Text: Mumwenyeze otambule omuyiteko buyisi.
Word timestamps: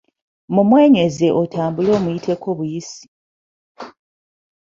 Mumwenyeze 0.53 1.27
otambule 1.41 1.89
omuyiteko 1.97 2.47
buyisi. 2.57 3.03